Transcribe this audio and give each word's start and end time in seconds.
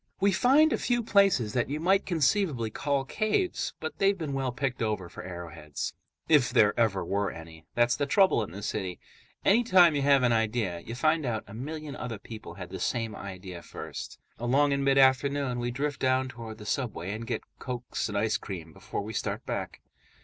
We 0.19 0.31
find 0.31 0.73
a 0.73 0.79
few 0.79 1.03
places 1.03 1.53
that 1.53 1.69
you 1.69 1.79
might 1.79 2.07
conceivably 2.07 2.71
call 2.71 3.05
caves, 3.05 3.75
but 3.79 3.99
they've 3.99 4.17
been 4.17 4.33
well 4.33 4.51
picked 4.51 4.81
over 4.81 5.09
for 5.09 5.21
arrowheads, 5.21 5.93
if 6.27 6.49
there 6.49 6.73
ever 6.75 7.05
were 7.05 7.29
any. 7.29 7.65
That's 7.75 7.95
the 7.95 8.07
trouble 8.07 8.41
in 8.41 8.49
the 8.49 8.63
city: 8.63 8.99
anytime 9.45 9.93
you 9.95 10.01
have 10.01 10.23
an 10.23 10.31
idea, 10.33 10.79
you 10.79 10.95
find 10.95 11.23
out 11.23 11.43
a 11.45 11.53
million 11.53 11.95
other 11.95 12.17
people 12.17 12.55
had 12.55 12.71
the 12.71 12.79
same 12.79 13.15
idea 13.15 13.61
first. 13.61 14.17
Along 14.39 14.71
in 14.71 14.83
mid 14.83 14.97
afternoon, 14.97 15.59
we 15.59 15.69
drift 15.69 15.99
down 15.99 16.29
toward 16.29 16.57
the 16.57 16.65
subway 16.65 17.11
and 17.11 17.27
get 17.27 17.43
cokes 17.59 18.09
and 18.09 18.17
ice 18.17 18.37
cream 18.37 18.73
before 18.73 19.03
we 19.03 19.13
start 19.13 19.45
back. 19.45 19.81